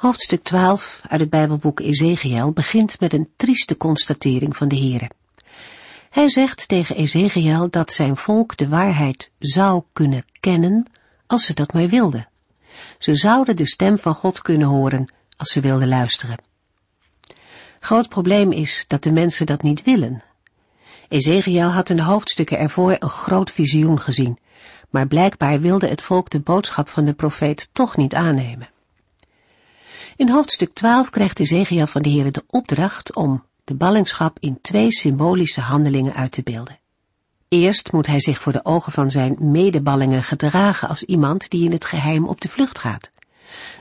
[0.00, 5.10] Hoofdstuk 12 uit het Bijbelboek Ezekiel begint met een trieste constatering van de Heere.
[6.10, 10.90] Hij zegt tegen Ezekiel dat zijn volk de waarheid zou kunnen kennen
[11.26, 12.28] als ze dat maar wilden.
[12.98, 16.42] Ze zouden de stem van God kunnen horen als ze wilden luisteren.
[17.80, 20.22] Groot probleem is dat de mensen dat niet willen.
[21.08, 24.38] Ezekiel had in de hoofdstukken ervoor een groot visioen gezien,
[24.90, 28.68] maar blijkbaar wilde het volk de boodschap van de profeet toch niet aannemen.
[30.16, 34.92] In hoofdstuk 12 krijgt Ezekiel van de Heer de opdracht om de ballingschap in twee
[34.92, 36.78] symbolische handelingen uit te beelden.
[37.48, 41.72] Eerst moet hij zich voor de ogen van zijn medeballingen gedragen als iemand die in
[41.72, 43.10] het geheim op de vlucht gaat.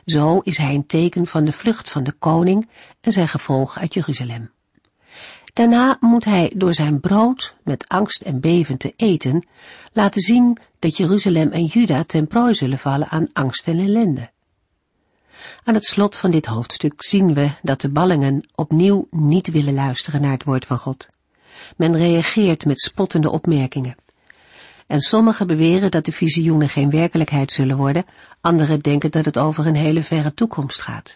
[0.06, 2.70] Zo is hij een teken van de vlucht van de koning
[3.02, 4.52] en zijn gevolg uit Jeruzalem.
[5.54, 9.48] Daarna moet hij door zijn brood met angst en beven te eten
[9.94, 14.30] laten zien dat Jeruzalem en Juda ten prooi zullen vallen aan angst en ellende.
[15.64, 20.22] Aan het slot van dit hoofdstuk zien we dat de ballingen opnieuw niet willen luisteren
[20.22, 21.08] naar het woord van God.
[21.78, 23.96] Men reageert met spottende opmerkingen.
[24.88, 28.06] En sommigen beweren dat de visioenen geen werkelijkheid zullen worden,
[28.42, 31.16] anderen denken dat het over een hele verre toekomst gaat.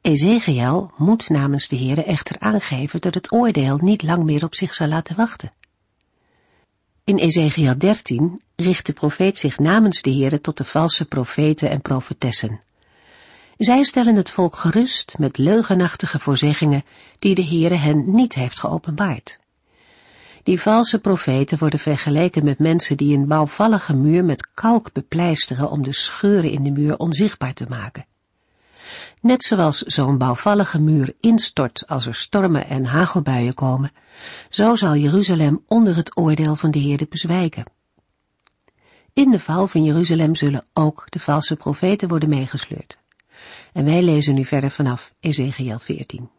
[0.00, 4.74] Ezekiel moet namens de Heere echter aangeven dat het oordeel niet lang meer op zich
[4.74, 5.52] zal laten wachten.
[7.04, 11.80] In Ezekiel 13 richt de profeet zich namens de Heere tot de valse profeten en
[11.80, 12.60] profetessen.
[13.62, 16.84] Zij stellen het volk gerust met leugenachtige voorzeggingen
[17.18, 19.38] die de Heere hen niet heeft geopenbaard.
[20.42, 25.82] Die valse profeten worden vergeleken met mensen die een bouwvallige muur met kalk bepleisteren om
[25.82, 28.06] de scheuren in de muur onzichtbaar te maken.
[29.20, 33.92] Net zoals zo'n bouwvallige muur instort als er stormen en hagelbuien komen,
[34.48, 37.64] zo zal Jeruzalem onder het oordeel van de Heerde bezwijken.
[39.12, 43.00] In de val van Jeruzalem zullen ook de valse profeten worden meegesleurd.
[43.72, 46.30] En wij lezen nu verder vanaf Ezekiel 14.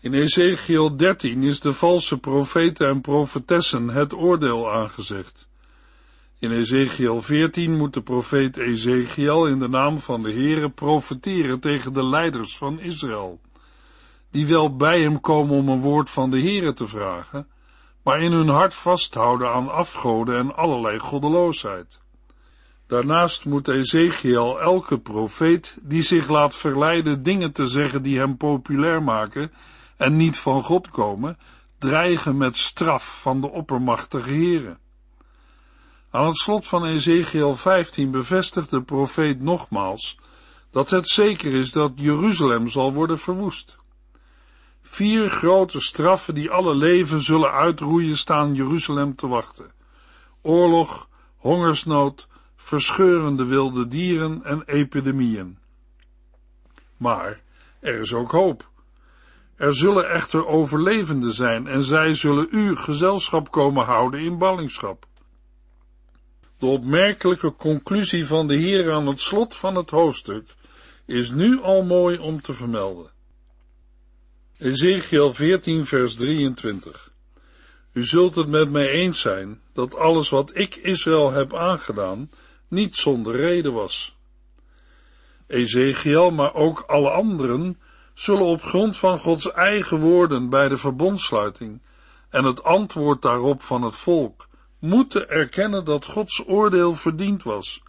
[0.00, 5.48] In Ezekiel 13 is de valse profeten en profetessen het oordeel aangezegd.
[6.38, 11.92] In Ezekiel 14 moet de profeet Ezekiel in de naam van de Heere profeteren tegen
[11.92, 13.40] de leiders van Israël,
[14.30, 17.48] die wel bij hem komen om een woord van de Heere te vragen,
[18.02, 22.01] maar in hun hart vasthouden aan afgoden en allerlei goddeloosheid.
[22.92, 29.02] Daarnaast moet Ezekiel elke profeet die zich laat verleiden dingen te zeggen die hem populair
[29.02, 29.52] maken
[29.96, 31.38] en niet van God komen,
[31.78, 34.76] dreigen met straf van de oppermachtige Heere.
[36.10, 40.18] Aan het slot van Ezekiel 15 bevestigt de profeet nogmaals
[40.70, 43.76] dat het zeker is dat Jeruzalem zal worden verwoest.
[44.82, 49.70] Vier grote straffen die alle leven zullen uitroeien staan Jeruzalem te wachten.
[50.42, 52.30] Oorlog, hongersnood,
[52.62, 55.58] verscheurende wilde dieren en epidemieën.
[56.96, 57.40] Maar
[57.80, 58.70] er is ook hoop.
[59.56, 65.06] Er zullen echter overlevenden zijn en zij zullen u gezelschap komen houden in ballingschap.
[66.58, 70.54] De opmerkelijke conclusie van de Heer aan het slot van het hoofdstuk
[71.06, 73.10] is nu al mooi om te vermelden.
[74.58, 77.12] Ezekiel 14 vers 23
[77.92, 82.30] U zult het met mij eens zijn dat alles wat ik Israël heb aangedaan,
[82.72, 84.16] niet zonder reden was.
[85.46, 87.80] Ezekiel, maar ook alle anderen,
[88.14, 91.82] zullen op grond van Gods eigen woorden bij de verbondsluiting
[92.30, 97.82] en het antwoord daarop van het volk moeten erkennen dat Gods oordeel verdiend was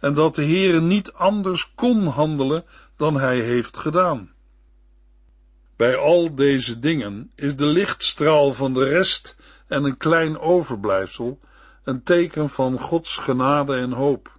[0.00, 2.64] en dat de Heere niet anders kon handelen
[2.96, 4.32] dan hij heeft gedaan.
[5.76, 9.36] Bij al deze dingen is de lichtstraal van de rest
[9.66, 11.38] en een klein overblijfsel
[11.84, 14.38] een teken van Gods genade en hoop.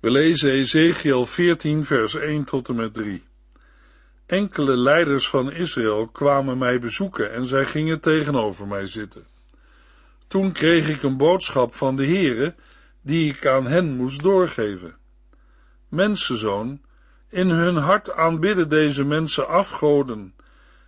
[0.00, 3.24] We lezen Ezekiel 14 vers 1 tot en met 3.
[4.26, 9.26] Enkele leiders van Israël kwamen mij bezoeken en zij gingen tegenover mij zitten.
[10.26, 12.54] Toen kreeg ik een boodschap van de Heere,
[13.02, 14.96] die ik aan hen moest doorgeven.
[15.88, 16.80] Mensenzoon,
[17.28, 20.34] in hun hart aanbidden deze mensen afgoden,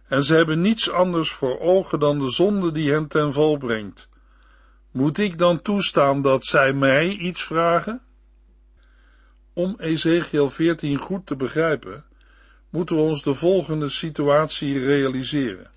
[0.08, 4.08] en ze hebben niets anders voor ogen dan de zonde die hen ten val brengt.
[4.96, 8.02] Moet ik dan toestaan dat zij mij iets vragen?
[9.52, 12.04] Om Ezekiel 14 goed te begrijpen,
[12.70, 15.70] moeten we ons de volgende situatie realiseren.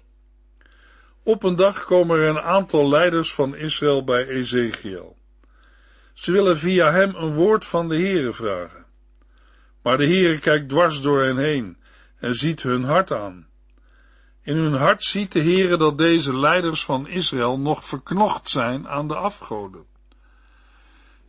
[1.23, 5.17] Op een dag komen er een aantal leiders van Israël bij Ezekiel.
[6.13, 8.85] Ze willen via hem een woord van de Heere vragen.
[9.81, 11.77] Maar de Heere kijkt dwars door hen heen
[12.19, 13.48] en ziet hun hart aan.
[14.41, 19.07] In hun hart ziet de Heere dat deze leiders van Israël nog verknocht zijn aan
[19.07, 19.85] de afgoden.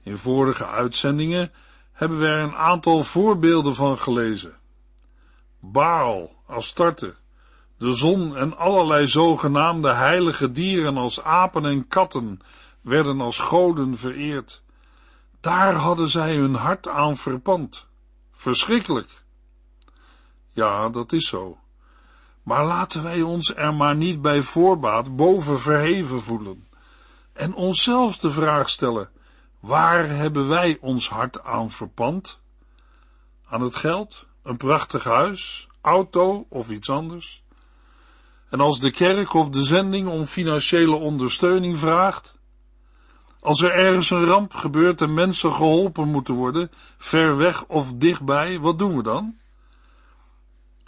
[0.03, 1.53] In vorige uitzendingen
[1.93, 4.59] hebben we er een aantal voorbeelden van gelezen.
[5.61, 7.15] Baal, Astarte,
[7.79, 12.41] de zon en allerlei zogenaamde heilige dieren als apen en katten
[12.81, 14.63] werden als goden vereerd.
[15.41, 17.87] Daar hadden zij hun hart aan verpand.
[18.33, 19.25] Verschrikkelijk.
[20.53, 21.59] Ja, dat is zo.
[22.51, 26.69] Maar laten wij ons er maar niet bij voorbaat boven verheven voelen
[27.33, 29.11] en onszelf de vraag stellen:
[29.61, 32.41] waar hebben wij ons hart aan verpand?
[33.47, 37.43] Aan het geld, een prachtig huis, auto of iets anders?
[38.49, 42.39] En als de kerk of de zending om financiële ondersteuning vraagt,
[43.41, 48.61] als er ergens een ramp gebeurt en mensen geholpen moeten worden, ver weg of dichtbij,
[48.61, 49.39] wat doen we dan?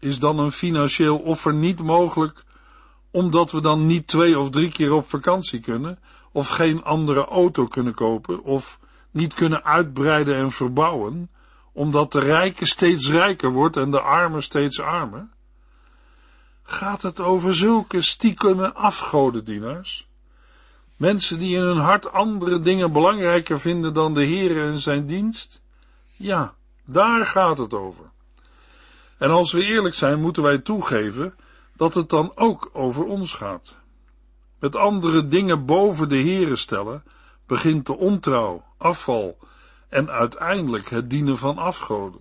[0.02, 2.44] Is dan een financieel offer niet mogelijk,
[3.10, 5.98] omdat we dan niet twee of drie keer op vakantie kunnen,
[6.32, 11.30] of geen andere auto kunnen kopen, of niet kunnen uitbreiden en verbouwen,
[11.72, 15.28] omdat de rijke steeds rijker wordt en de arme steeds armer?
[16.62, 20.08] Gaat het over zulke stiekeme afgodendienaars?
[20.96, 25.60] Mensen die in hun hart andere dingen belangrijker vinden dan de Heer en zijn dienst?
[26.12, 28.11] Ja, daar gaat het over.
[29.22, 31.34] En als we eerlijk zijn, moeten wij toegeven
[31.76, 33.76] dat het dan ook over ons gaat.
[34.58, 37.04] Met andere dingen boven de Heere stellen,
[37.46, 39.38] begint de ontrouw, afval
[39.88, 42.20] en uiteindelijk het dienen van afgoden.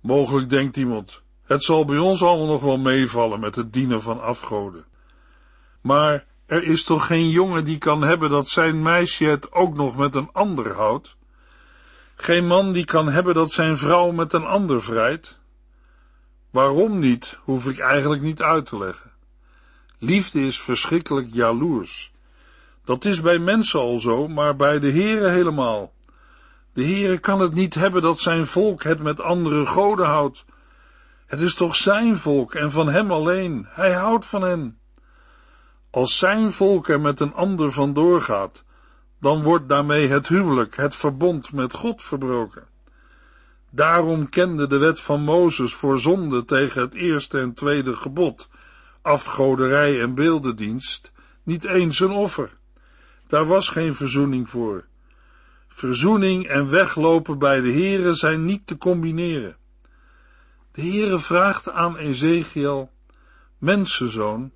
[0.00, 4.20] Mogelijk denkt iemand, het zal bij ons allemaal nog wel meevallen met het dienen van
[4.20, 4.84] afgoden.
[5.80, 9.96] Maar er is toch geen jongen die kan hebben dat zijn meisje het ook nog
[9.96, 11.16] met een ander houdt?
[12.14, 15.37] Geen man die kan hebben dat zijn vrouw met een ander vrijt?
[16.50, 19.10] Waarom niet, hoef ik eigenlijk niet uit te leggen.
[19.98, 22.12] Liefde is verschrikkelijk jaloers.
[22.84, 25.92] Dat is bij mensen al zo, maar bij de Heere helemaal.
[26.72, 30.44] De Heere kan het niet hebben dat zijn volk het met andere goden houdt.
[31.26, 33.66] Het is toch zijn volk en van hem alleen.
[33.68, 34.78] Hij houdt van hen.
[35.90, 38.64] Als zijn volk er met een ander vandoor gaat,
[39.20, 42.67] dan wordt daarmee het huwelijk, het verbond met God verbroken.
[43.70, 48.48] Daarom kende de wet van Mozes voor zonde tegen het eerste en tweede gebod,
[49.02, 51.12] afgoderij en beeldendienst,
[51.42, 52.56] niet eens een offer.
[53.26, 54.84] Daar was geen verzoening voor.
[55.68, 59.56] Verzoening en weglopen bij de Here zijn niet te combineren.
[60.72, 62.90] De Heere vraagt aan Ezekiel,
[63.58, 64.52] mensenzoon,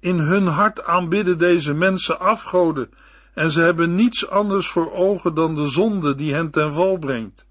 [0.00, 2.90] in hun hart aanbidden deze mensen afgoden,
[3.34, 7.46] en ze hebben niets anders voor ogen dan de zonde die hen ten val brengt.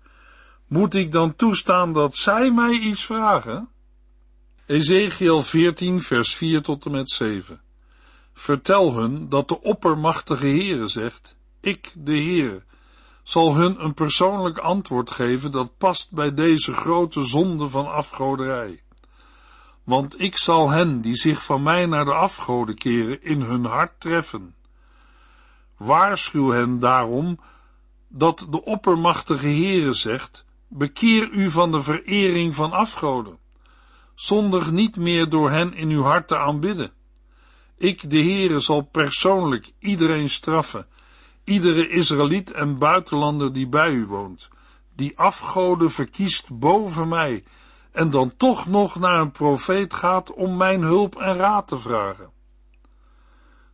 [0.70, 3.70] Moet ik dan toestaan dat zij mij iets vragen?
[4.66, 7.62] Ezekiel 14, vers 4 tot en met 7.
[8.34, 12.64] Vertel hun dat de oppermachtige Heere zegt, ik, de Heere,
[13.24, 18.84] zal hun een persoonlijk antwoord geven dat past bij deze grote zonde van afgoderij.
[19.84, 24.00] Want ik zal hen die zich van mij naar de afgoden keren in hun hart
[24.00, 24.56] treffen.
[25.78, 27.40] Waarschuw hen daarom
[28.08, 33.38] dat de oppermachtige Heere zegt, bekeer u van de verering van afgoden.
[34.16, 36.92] Zondig niet meer door hen in uw hart te aanbidden.
[37.78, 40.88] Ik, de Heere, zal persoonlijk iedereen straffen
[41.50, 44.50] iedere Israëliet en buitenlander die bij u woont,
[44.96, 47.44] die afgoden verkiest boven mij,
[47.92, 52.30] en dan toch nog naar een profeet gaat om mijn hulp en raad te vragen.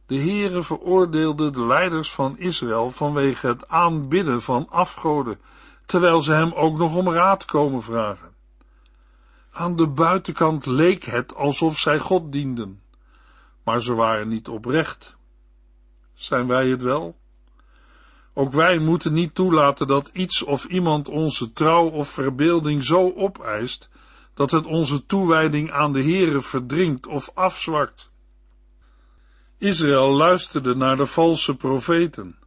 [0.05, 5.39] De Heere veroordeelde de leiders van Israël vanwege het aanbidden van afgoden,
[5.85, 8.33] terwijl ze hem ook nog om raad komen vragen.
[9.51, 12.81] Aan de buitenkant leek het alsof zij God dienden,
[13.63, 15.15] maar ze waren niet oprecht.
[16.13, 17.17] Zijn wij het wel?
[18.33, 23.89] Ook wij moeten niet toelaten dat iets of iemand onze trouw of verbeelding zo opeist,
[24.33, 28.09] dat het onze toewijding aan de Heere verdringt of afzwakt.
[29.57, 32.37] Israël luisterde naar de valse profeten,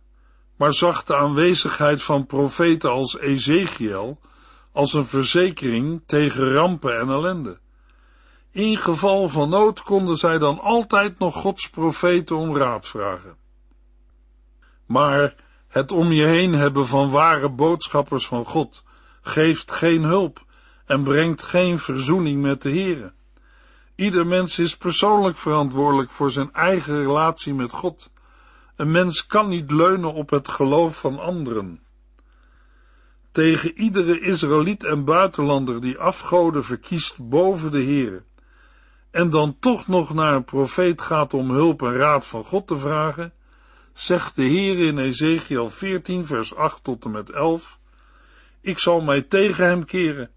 [0.58, 4.20] maar zag de aanwezigheid van profeten als Ezekiel
[4.72, 7.58] als een verzekering tegen rampen en ellende.
[8.50, 13.36] In geval van nood konden zij dan altijd nog Gods profeten om raad vragen.
[14.86, 15.34] Maar
[15.68, 18.84] het om je heen hebben van ware boodschappers van God
[19.20, 20.44] geeft geen hulp
[20.86, 23.12] en brengt geen verzoening met de Heere.
[23.94, 28.10] Ieder mens is persoonlijk verantwoordelijk voor zijn eigen relatie met God.
[28.78, 31.80] Een mens kan niet leunen op het geloof van anderen.
[33.32, 38.22] Tegen iedere Israëliet en buitenlander die afgoden verkiest boven de Heere,
[39.10, 42.76] en dan toch nog naar een profeet gaat om hulp en raad van God te
[42.76, 43.32] vragen,
[43.92, 47.78] zegt de Heer in Ezekiel 14 vers 8 tot en met 11,
[48.60, 50.30] ik zal mij tegen hem keren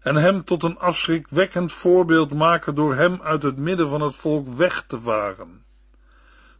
[0.00, 4.48] en hem tot een afschrikwekkend voorbeeld maken door hem uit het midden van het volk
[4.48, 5.65] weg te varen.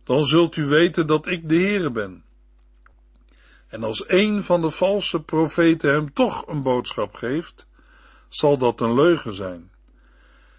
[0.07, 2.25] Dan zult u weten dat ik de Heere ben.
[3.69, 7.67] En als een van de valse profeten hem toch een boodschap geeft,
[8.29, 9.71] zal dat een leugen zijn.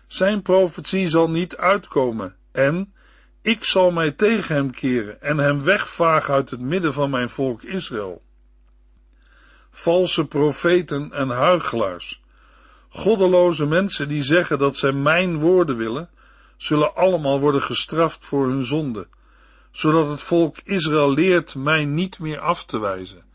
[0.07, 2.93] Zijn profetie zal niet uitkomen en
[3.41, 7.63] ik zal mij tegen hem keren en hem wegvagen uit het midden van mijn volk
[7.63, 8.21] Israël.
[9.71, 12.21] Valse profeten en huigelaars,
[12.89, 16.09] goddeloze mensen die zeggen dat zij mijn woorden willen,
[16.57, 19.07] zullen allemaal worden gestraft voor hun zonde,
[19.77, 23.25] zodat het volk Israël leert mij niet meer af te wijzen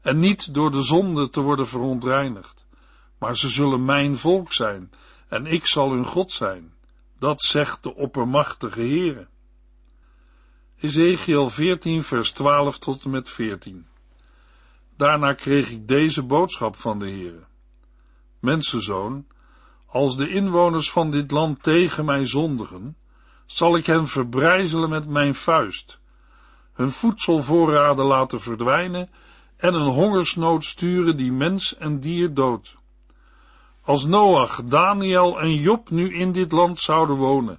[0.00, 2.66] en niet door de zonde te worden verontreinigd,
[3.18, 4.92] maar ze zullen mijn volk zijn
[5.28, 6.74] en ik zal hun God zijn.
[7.18, 9.28] Dat zegt de oppermachtige Heere.
[10.78, 13.86] Ezekiel 14 vers 12 tot en met 14.
[14.96, 17.44] Daarna kreeg ik deze boodschap van de Heere.
[18.38, 19.26] Mensenzoon,
[19.86, 22.96] als de inwoners van dit land tegen mij zondigen,
[23.56, 25.98] zal ik hen verbrijzelen met mijn vuist,
[26.72, 29.10] hun voedselvoorraden laten verdwijnen
[29.56, 32.74] en een hongersnood sturen die mens en dier doodt.
[33.84, 37.58] Als Noach, Daniel en Job nu in dit land zouden wonen,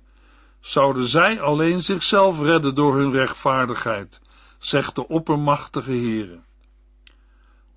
[0.59, 4.21] zouden zij alleen zichzelf redden door hun rechtvaardigheid,
[4.57, 6.39] zegt de oppermachtige Heere.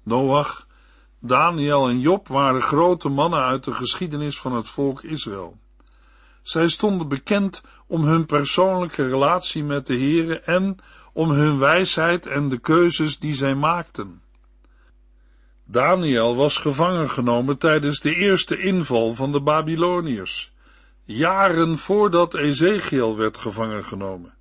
[0.03, 0.67] Noach,
[1.19, 5.57] Daniel en Job waren grote mannen uit de geschiedenis van het volk Israël.
[6.43, 10.79] Zij stonden bekend om hun persoonlijke relatie met de Heere en
[11.13, 14.23] om hun wijsheid en de keuzes die zij maakten.
[15.65, 20.53] Daniel was gevangen genomen tijdens de eerste inval van de Babyloniërs,
[21.03, 24.35] jaren voordat Ezekiel werd gevangen genomen.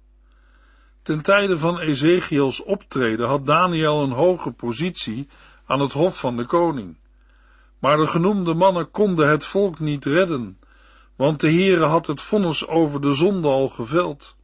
[1.01, 5.27] Ten tijde van Ezekiels optreden had Daniel een hoge positie
[5.65, 6.97] aan het hof van de koning.
[7.79, 10.59] Maar de genoemde mannen konden het volk niet redden,
[11.15, 14.35] want de Heere had het vonnis over de zonde al geveld.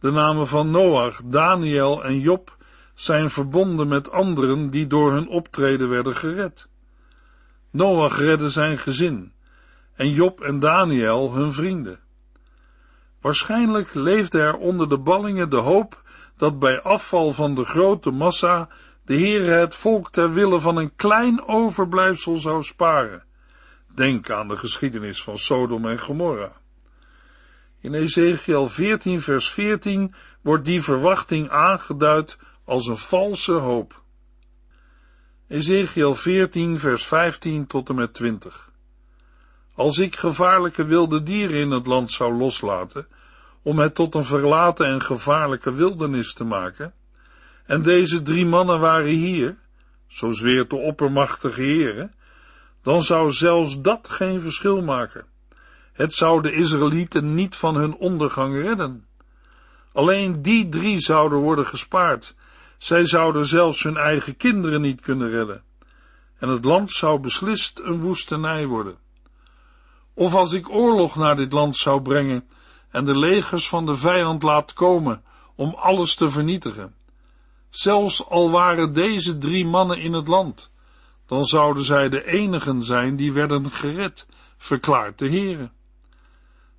[0.00, 2.56] De namen van Noach, Daniel en Job
[2.94, 6.68] zijn verbonden met anderen die door hun optreden werden gered.
[7.70, 9.32] Noach redde zijn gezin
[9.94, 12.00] en Job en Daniel hun vrienden.
[13.20, 16.02] Waarschijnlijk leefde er onder de ballingen de hoop
[16.36, 18.68] dat bij afval van de grote massa
[19.04, 23.22] de Heere het volk ter wille van een klein overblijfsel zou sparen.
[23.98, 26.52] Denk aan de geschiedenis van Sodom en Gomorra.
[27.80, 34.02] In Ezekiel 14 vers 14 wordt die verwachting aangeduid als een valse hoop.
[35.48, 38.70] Ezekiel 14 vers 15 tot en met 20
[39.74, 43.06] Als ik gevaarlijke wilde dieren in het land zou loslaten,
[43.62, 46.94] om het tot een verlaten en gevaarlijke wildernis te maken,
[47.66, 49.56] en deze drie mannen waren hier,
[50.06, 52.10] zo zweert de oppermachtige Heere,
[52.82, 55.26] dan zou zelfs dat geen verschil maken.
[55.92, 59.06] Het zou de Israëlieten niet van hun ondergang redden.
[59.92, 62.34] Alleen die drie zouden worden gespaard.
[62.78, 65.62] Zij zouden zelfs hun eigen kinderen niet kunnen redden.
[66.38, 68.98] En het land zou beslist een woestenij worden.
[70.14, 72.48] Of als ik oorlog naar dit land zou brengen
[72.90, 75.22] en de legers van de vijand laat komen
[75.54, 76.94] om alles te vernietigen.
[77.70, 80.70] Zelfs al waren deze drie mannen in het land,
[81.28, 85.70] dan zouden zij de enigen zijn die werden gered, verklaart de Heere.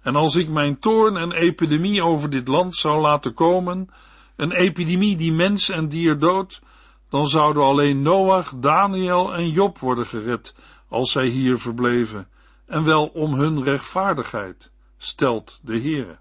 [0.02, 3.90] En als ik mijn toorn en epidemie over dit land zou laten komen,
[4.36, 6.62] een epidemie die mens en dier doodt,
[7.10, 10.56] dan zouden alleen Noach, Daniel en Job worden gered,
[10.88, 12.28] als zij hier verbleven,
[12.66, 16.18] en wel om hun rechtvaardigheid, stelt de Heere.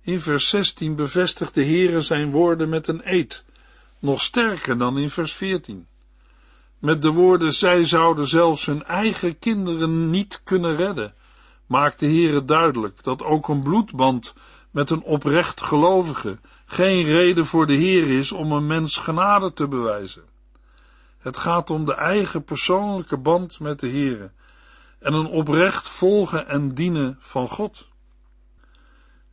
[0.00, 3.44] In vers 16 bevestigt de Heere zijn woorden met een eed,
[3.98, 5.86] nog sterker dan in vers 14.
[6.78, 11.14] Met de woorden, zij zouden zelfs hun eigen kinderen niet kunnen redden,
[11.66, 14.34] maakt de Heere duidelijk dat ook een bloedband
[14.70, 19.68] met een oprecht gelovige geen reden voor de Heer is om een mens genade te
[19.68, 20.22] bewijzen.
[21.18, 24.30] Het gaat om de eigen persoonlijke band met de Heere
[24.98, 27.88] en een oprecht volgen en dienen van God.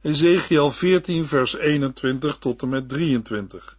[0.01, 3.77] Ezekiel 14 vers 21 tot en met 23.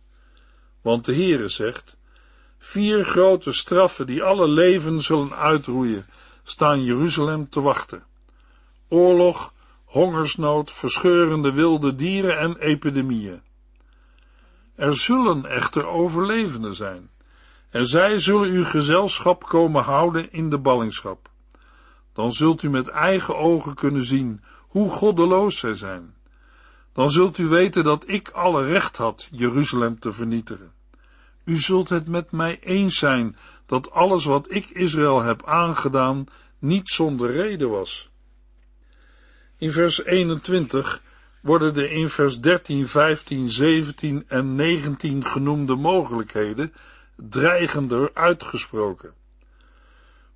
[0.81, 1.97] Want de Heere zegt,
[2.65, 6.07] Vier grote straffen die alle leven zullen uitroeien,
[6.43, 8.05] staan Jeruzalem te wachten.
[8.89, 9.53] Oorlog,
[9.85, 13.43] hongersnood, verscheurende wilde dieren en epidemieën.
[14.75, 17.11] Er zullen echter overlevenden zijn,
[17.71, 21.31] en zij zullen uw gezelschap komen houden in de ballingschap.
[22.13, 26.15] Dan zult u met eigen ogen kunnen zien hoe goddeloos zij zijn.
[26.93, 30.73] Dan zult u weten dat ik alle recht had Jeruzalem te vernietigen.
[31.45, 36.27] U zult het met mij eens zijn dat alles wat ik Israël heb aangedaan
[36.59, 38.11] niet zonder reden was.
[39.59, 41.03] In vers 21
[41.41, 46.73] worden de in vers 13, 15, 17 en 19 genoemde mogelijkheden
[47.17, 49.13] dreigender uitgesproken.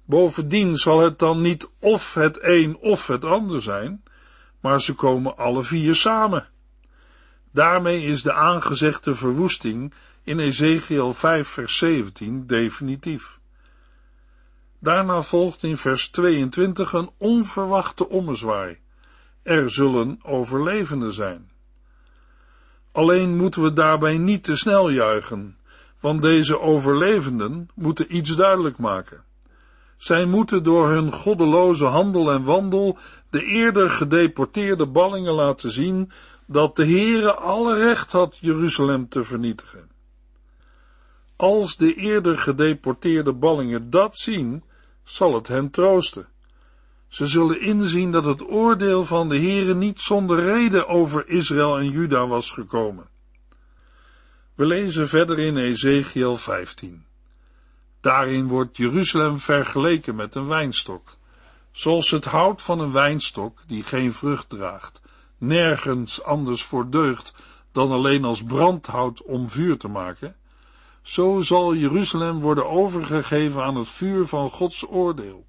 [0.04, 4.02] Bovendien zal het dan niet of het een of het ander zijn,
[4.60, 6.48] maar ze komen alle vier samen.
[7.52, 9.92] Daarmee is de aangezegde verwoesting
[10.26, 13.38] in Ezekiel 5 vers 17 definitief.
[14.78, 18.78] Daarna volgt in vers 22 een onverwachte ommezwaai.
[19.42, 21.50] Er zullen overlevenden zijn.
[22.92, 25.56] Alleen moeten we daarbij niet te snel juichen,
[26.00, 29.24] want deze overlevenden moeten iets duidelijk maken.
[29.96, 32.98] Zij moeten door hun goddeloze handel en wandel
[33.30, 36.12] de eerder gedeporteerde ballingen laten zien
[36.46, 39.94] dat de Heere alle recht had Jeruzalem te vernietigen.
[41.36, 44.64] Als de eerder gedeporteerde ballingen dat zien,
[45.02, 46.28] zal het hen troosten.
[47.08, 51.90] Ze zullen inzien dat het oordeel van de Heere niet zonder reden over Israël en
[51.90, 53.08] Juda was gekomen.
[54.54, 57.04] We lezen verder in Ezekiel 15.
[58.00, 61.16] Daarin wordt Jeruzalem vergeleken met een wijnstok.
[61.72, 65.00] Zoals het hout van een wijnstok, die geen vrucht draagt,
[65.38, 67.34] nergens anders voor deugt
[67.72, 70.36] dan alleen als brandhout om vuur te maken,
[71.06, 75.46] zo zal Jeruzalem worden overgegeven aan het vuur van Gods oordeel.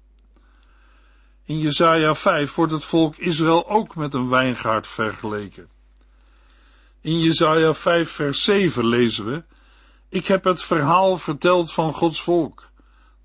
[1.44, 5.68] In Jesaja 5 wordt het volk Israël ook met een wijngaard vergeleken.
[7.00, 9.44] In Jesaja 5 vers 7 lezen we,
[10.08, 12.70] ik heb het verhaal verteld van Gods volk.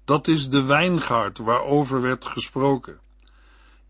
[0.06, 3.00] Dat is de wijngaard waarover werd gesproken.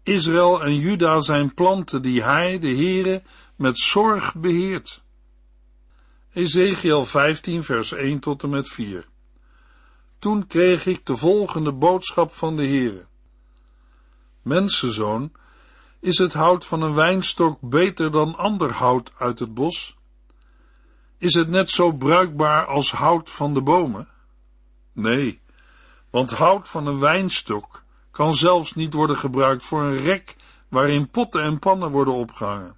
[0.04, 3.24] Israël en Juda zijn planten die hij, de Heere,
[3.56, 5.03] met zorg beheert.
[6.34, 9.08] Ezekiel 15 vers 1 tot en met 4
[10.19, 13.06] Toen kreeg ik de volgende boodschap van de Heere.
[14.41, 15.32] Mensenzoon,
[16.00, 19.98] is het hout van een wijnstok beter dan ander hout uit het bos?
[21.17, 24.08] Is het net zo bruikbaar als hout van de bomen?
[24.93, 25.41] Nee,
[26.10, 30.36] want hout van een wijnstok kan zelfs niet worden gebruikt voor een rek
[30.69, 32.76] waarin potten en pannen worden opgehangen.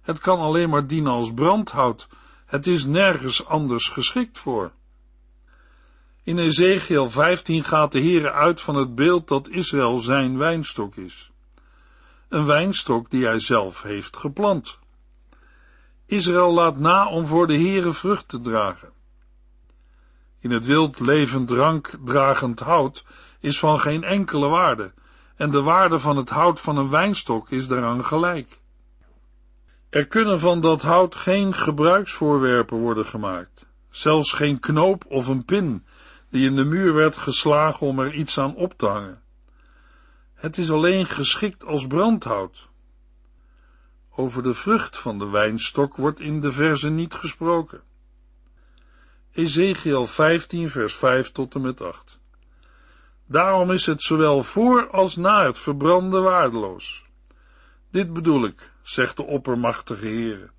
[0.00, 2.08] Het kan alleen maar dienen als brandhout.
[2.52, 4.72] Het is nergens anders geschikt voor.
[6.22, 11.30] In Ezekiel 15 gaat de Heere uit van het beeld dat Israël zijn wijnstok is.
[12.28, 14.78] Een wijnstok die hij zelf heeft geplant.
[16.06, 18.92] Israël laat na om voor de Heere vrucht te dragen.
[20.38, 23.04] In het wild levend drankdragend hout
[23.40, 24.92] is van geen enkele waarde,
[25.36, 28.60] en de waarde van het hout van een wijnstok is daaraan gelijk.
[29.92, 35.86] Er kunnen van dat hout geen gebruiksvoorwerpen worden gemaakt, zelfs geen knoop of een pin
[36.30, 39.22] die in de muur werd geslagen om er iets aan op te hangen.
[40.34, 42.68] Het is alleen geschikt als brandhout.
[44.10, 47.82] Over de vrucht van de wijnstok wordt in de verse niet gesproken.
[49.32, 52.20] Ezekiel 15 vers 5 tot en met 8.
[53.26, 57.04] Daarom is het zowel voor als na het verbranden waardeloos.
[57.90, 60.50] Dit bedoel ik, zegt de oppermachtige Heere.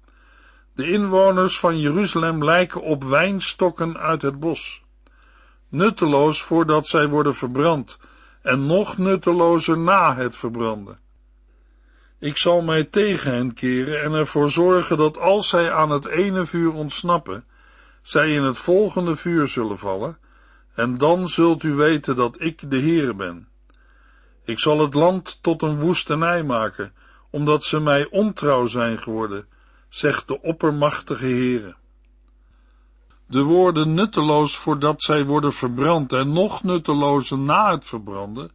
[0.75, 4.83] De inwoners van Jeruzalem lijken op wijnstokken uit het bos.
[5.69, 7.99] Nutteloos voordat zij worden verbrand
[8.41, 10.99] en nog nuttelozer na het verbranden.
[12.19, 16.45] Ik zal mij tegen hen keren en ervoor zorgen dat als zij aan het ene
[16.45, 17.45] vuur ontsnappen,
[18.01, 20.17] zij in het volgende vuur zullen vallen,
[20.75, 23.47] en dan zult u weten dat ik de Heere ben.
[24.45, 26.93] Ik zal het land tot een woestenij maken,
[27.33, 29.45] omdat ze mij ontrouw zijn geworden,
[29.89, 31.75] zegt de oppermachtige Heere.
[33.27, 38.51] De woorden nutteloos voordat zij worden verbrand en nog nuttelozer na het verbranden,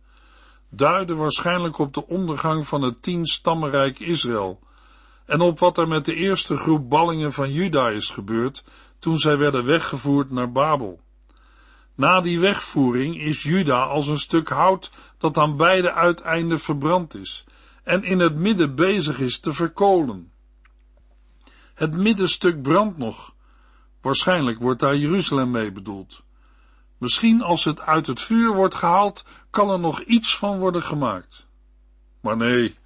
[0.69, 4.61] duiden waarschijnlijk op de ondergang van het tienstammenrijk Israël
[5.27, 8.65] en op wat er met de eerste groep ballingen van Juda is gebeurd
[8.99, 11.01] toen zij werden weggevoerd naar Babel.
[11.95, 17.47] Na die wegvoering is Juda als een stuk hout dat aan beide uiteinden verbrand is
[17.89, 20.33] en in het midden bezig is te verkolen.
[21.75, 23.35] Het middenstuk brandt nog.
[24.01, 26.23] Waarschijnlijk wordt daar Jeruzalem mee bedoeld.
[26.99, 31.47] Misschien als het uit het vuur wordt gehaald, kan er nog iets van worden gemaakt.
[32.21, 32.77] Maar nee,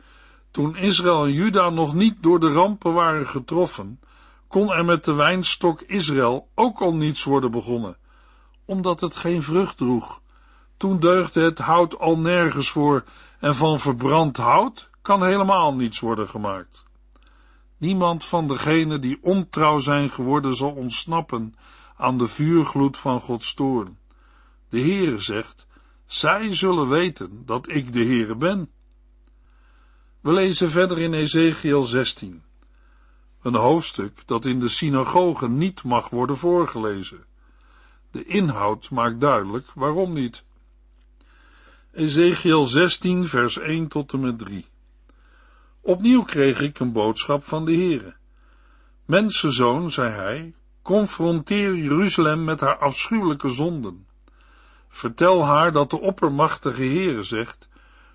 [0.51, 4.01] toen Israël en Juda nog niet door de rampen waren getroffen,
[4.49, 7.97] kon er met de wijnstok Israël ook al niets worden begonnen,
[8.65, 10.21] omdat het geen vrucht droeg.
[10.77, 13.05] Toen deugde het hout al nergens voor
[13.41, 16.85] en van verbrand hout kan helemaal niets worden gemaakt.
[17.77, 21.55] Niemand van degenen die ontrouw zijn geworden zal ontsnappen
[21.97, 23.99] aan de vuurgloed van Gods toorn.
[24.69, 25.67] De Heere zegt,
[26.07, 28.71] zij zullen weten dat ik de Heere ben.
[30.21, 32.43] We lezen verder in Ezekiel 16.
[33.43, 37.25] Een hoofdstuk dat in de synagoge niet mag worden voorgelezen.
[38.11, 40.45] De inhoud maakt duidelijk waarom niet.
[41.93, 44.67] Ezekiel 16 vers 1 tot en met 3.
[45.85, 48.15] Opnieuw kreeg ik een boodschap van de Heere.
[49.05, 54.07] Mensenzoon, zei hij, confronteer Jeruzalem met haar afschuwelijke zonden.
[54.89, 57.69] Vertel haar dat de oppermachtige Heere zegt,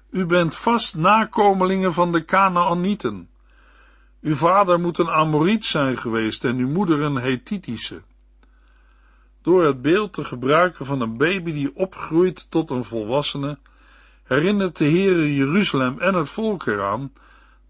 [0.09, 3.29] u bent vast nakomelingen van de Kanaanieten.
[4.21, 8.01] Uw vader moet een Amoriet zijn geweest en uw moeder een Hethitische.
[9.41, 13.57] Door het beeld te gebruiken van een baby die opgroeit tot een volwassene,
[14.23, 17.11] herinnert de Heere Jeruzalem en het volk eraan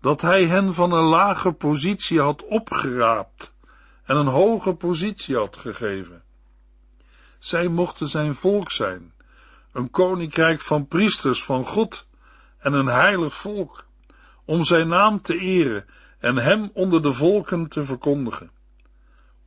[0.02, 3.54] dat hij hen van een lage positie had opgeraapt
[4.04, 6.24] en een hoge positie had gegeven.
[7.40, 9.14] Zij mochten zijn volk zijn,
[9.72, 12.08] een koninkrijk van priesters van God
[12.58, 13.86] en een heilig volk,
[14.46, 15.86] om zijn naam te eren
[16.20, 18.52] en hem onder de volken te verkondigen.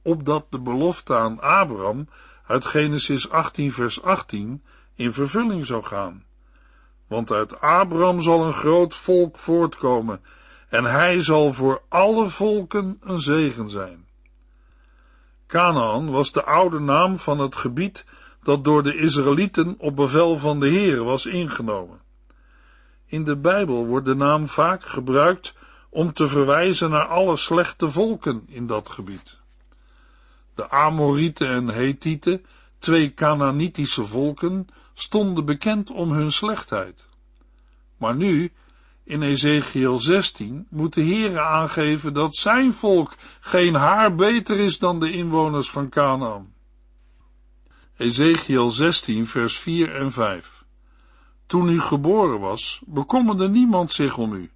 [0.03, 2.09] Opdat de belofte aan Abraham
[2.47, 6.25] uit Genesis 18 vers 18 in vervulling zou gaan.
[7.07, 10.21] Want uit Abraham zal een groot volk voortkomen
[10.70, 14.06] en hij zal voor alle volken een zegen zijn.
[15.46, 18.06] Canaan was de oude naam van het gebied
[18.42, 22.00] dat door de Israëlieten op bevel van de Heer was ingenomen.
[23.06, 25.54] In de Bijbel wordt de naam vaak gebruikt
[25.88, 29.40] om te verwijzen naar alle slechte volken in dat gebied.
[30.54, 32.44] De Amorieten en Hethieten,
[32.78, 37.06] twee Canaanitische volken, stonden bekend om hun slechtheid.
[37.96, 38.52] Maar nu
[39.11, 45.01] in Ezekiel 16 moet de Heere aangeven dat zijn volk geen haar beter is dan
[45.01, 46.53] de inwoners van Canaan.
[47.96, 50.64] Ezekiel 16 vers 4 en 5
[51.46, 54.51] Toen u geboren was, bekommerde niemand zich om u.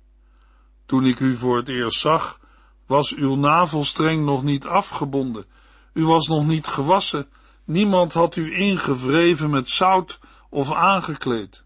[0.86, 2.40] Toen ik u voor het eerst zag,
[2.86, 5.44] was uw navelstreng nog niet afgebonden,
[5.92, 7.28] u was nog niet gewassen,
[7.64, 10.18] niemand had u ingevreven met zout
[10.50, 11.64] of aangekleed.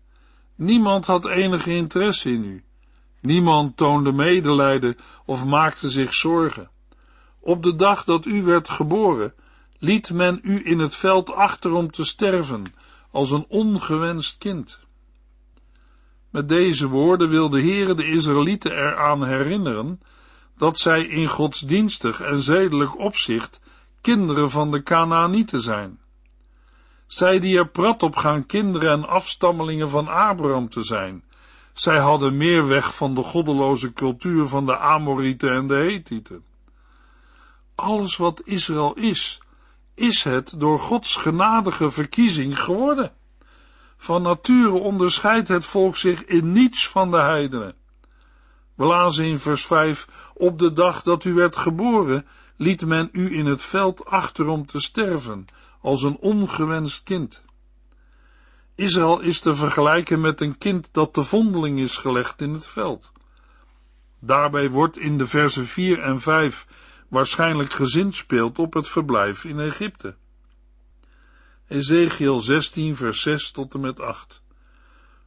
[0.55, 2.63] Niemand had enige interesse in u.
[3.21, 6.71] Niemand toonde medelijden of maakte zich zorgen.
[7.41, 9.35] Op de dag dat u werd geboren,
[9.79, 12.65] liet men u in het veld achter om te sterven,
[13.11, 14.79] als een ongewenst kind.
[16.31, 20.01] Met deze woorden wil de Heere de Israëlieten eraan herinneren
[20.57, 23.61] dat zij in godsdienstig en zedelijk opzicht
[24.01, 25.99] kinderen van de Kanaanieten zijn.
[27.07, 31.25] Zij die er prat op gaan kinderen en afstammelingen van Abraham te zijn,
[31.81, 36.45] zij hadden meer weg van de goddeloze cultuur van de Amorieten en de Hethieten.
[37.75, 39.41] Alles wat Israël is,
[39.95, 43.13] is het door Gods genadige verkiezing geworden.
[43.97, 47.75] Van nature onderscheidt het volk zich in niets van de heidenen.
[48.75, 53.37] We lazen in vers 5, op de dag dat u werd geboren, liet men u
[53.37, 55.45] in het veld achter om te sterven,
[55.81, 57.43] als een ongewenst kind.
[58.79, 63.13] Israël is te vergelijken met een kind dat te vondeling is gelegd in het veld.
[64.21, 66.67] Daarbij wordt in de versen 4 en 5
[67.09, 70.17] waarschijnlijk gezinspeeld op het verblijf in Egypte.
[71.69, 74.43] Ezekiel 16 vers 6 tot en met 8.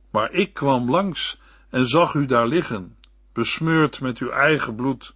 [0.09, 2.97] Maar ik kwam langs en zag u daar liggen,
[3.33, 5.15] besmeurd met uw eigen bloed,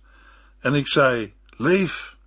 [0.59, 2.17] en ik zei, leef,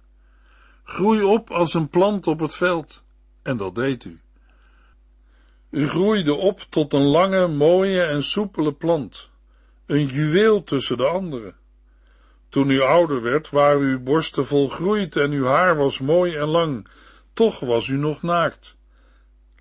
[0.85, 3.05] groei op als een plant op het veld,
[3.43, 4.21] en dat deed u.
[5.71, 9.31] Groeide op tot een lange, mooie en soepele plant,
[9.87, 11.55] een juweel tussen de anderen.
[12.49, 16.89] Toen u ouder werd, waren uw borsten volgroeid en uw haar was mooi en lang,
[17.33, 18.77] toch was u nog naakt.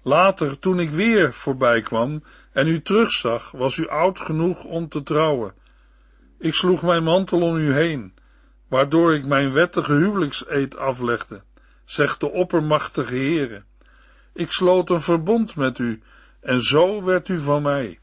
[0.01, 5.03] Later, toen ik weer voorbij kwam en u terugzag, was u oud genoeg om te
[5.03, 5.53] trouwen.
[6.39, 8.13] Ik sloeg mijn mantel om u heen,
[8.67, 11.43] waardoor ik mijn wettige huwelijkseed aflegde,
[11.85, 13.63] zegt de oppermachtige Heere.
[14.37, 16.01] Ik sloot een verbond met u,
[16.39, 17.99] en zo werd u van mij.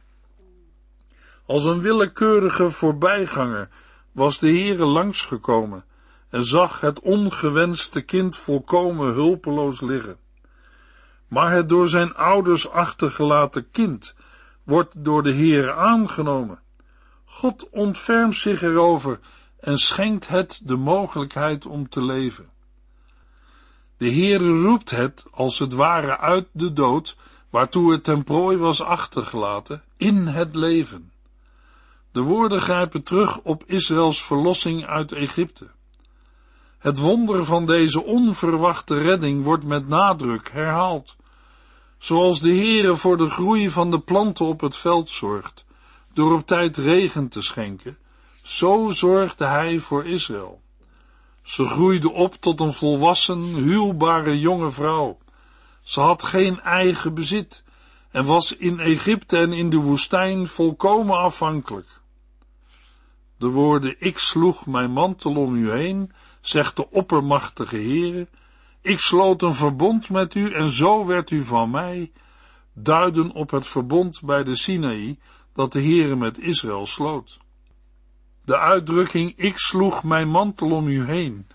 [1.47, 3.69] Als een willekeurige voorbijganger
[4.13, 5.85] was de Heere langsgekomen
[6.31, 10.17] en zag het ongewenste kind volkomen hulpeloos liggen.
[11.29, 14.15] maar het door zijn ouders achtergelaten kind
[14.65, 16.59] wordt door de Heer aangenomen.
[17.25, 19.21] God ontfermt zich erover
[19.61, 22.53] en schenkt het de mogelijkheid om te leven.
[24.05, 27.17] De Heere roept het, als het ware uit de dood,
[27.51, 31.13] waartoe het ten prooi was achtergelaten, in het leven.
[32.13, 35.71] De woorden grijpen terug op Israëls verlossing uit Egypte.
[36.79, 41.17] Het wonder van deze onverwachte redding wordt met nadruk herhaald.
[41.99, 45.65] Zoals de Heere voor de groei van de planten op het veld zorgt,
[46.13, 47.97] door op tijd regen te schenken,
[48.43, 50.63] zo zorgde hij voor Israël.
[51.45, 55.19] Ze groeide op tot een volwassen, huwbare jonge vrouw.
[55.83, 57.65] Ze had geen eigen bezit
[58.11, 62.01] en was in Egypte en in de woestijn volkomen afhankelijk.
[63.37, 68.29] De woorden, ik sloeg mijn mantel om u heen, zegt de oppermachtige Heere,
[68.81, 72.13] ik sloot een verbond met u en zo werd u van mij,
[72.73, 75.19] duiden op het verbond bij de Sinaï
[75.53, 77.39] dat de Heere met Israël sloot.
[78.45, 81.47] De uitdrukking ik sloeg mijn mantel om u heen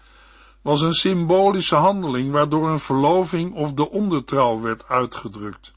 [0.62, 5.72] was een symbolische handeling waardoor een verloving of de ondertrouw werd uitgedrukt.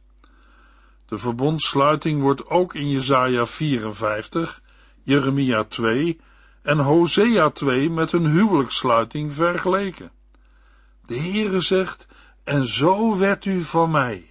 [1.06, 4.62] De verbondsluiting wordt ook in Jesaja 54,
[5.02, 6.20] Jeremia 2
[6.62, 10.10] en Hosea 2 met een huwelijkssluiting vergeleken.
[11.06, 12.08] De Heere zegt,
[12.44, 14.30] en zo werd u van mij.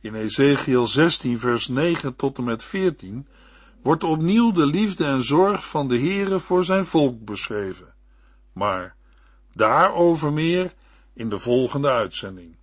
[0.00, 3.28] In Ezekiel 16 vers 9 tot en met 14
[3.82, 7.94] wordt opnieuw de liefde en zorg van de Heere voor zijn volk beschreven.
[8.52, 8.96] Maar
[9.52, 10.74] daarover meer
[11.14, 12.56] in de volgende uitzending.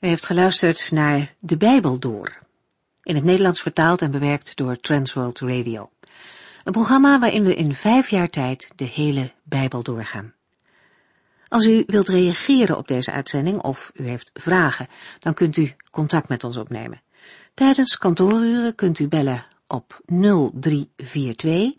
[0.00, 2.38] U heeft geluisterd naar De Bijbel Door,
[3.02, 5.90] in het Nederlands vertaald en bewerkt door Transworld Radio.
[6.64, 10.34] Een programma waarin we in vijf jaar tijd de hele Bijbel doorgaan.
[11.48, 16.28] Als u wilt reageren op deze uitzending of u heeft vragen, dan kunt u contact
[16.28, 17.02] met ons opnemen.
[17.54, 21.74] Tijdens kantooruren kunt u bellen op 0342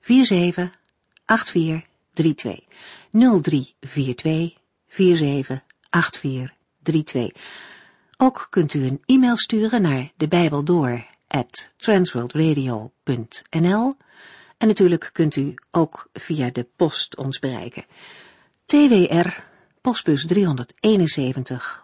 [0.00, 2.64] 478432
[3.10, 7.42] 0342 478432.
[8.16, 10.28] Ook kunt u een e-mail sturen naar de
[11.26, 13.94] at transworldradio.nl
[14.58, 17.84] en natuurlijk kunt u ook via de post ons bereiken.
[18.64, 19.28] TWR,
[19.80, 21.83] postbus 371,